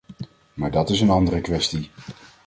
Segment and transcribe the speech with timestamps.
[0.53, 1.89] Maar dat is een andere kwestie.